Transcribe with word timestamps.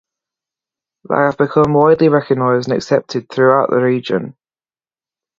They 1.07 1.13
have 1.15 1.37
become 1.37 1.73
widely 1.73 2.09
recognized 2.09 2.67
and 2.67 2.75
accepted 2.75 3.29
throughout 3.29 3.69
the 3.69 3.75
region. 3.83 4.35